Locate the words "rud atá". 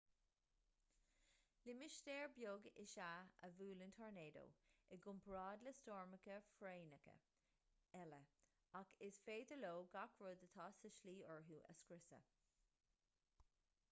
10.25-10.69